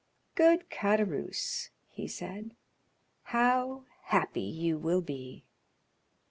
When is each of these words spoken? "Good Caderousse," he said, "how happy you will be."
"Good 0.33 0.71
Caderousse," 0.71 1.69
he 1.91 2.07
said, 2.07 2.55
"how 3.37 3.85
happy 4.05 4.41
you 4.41 4.79
will 4.79 5.01
be." 5.01 5.45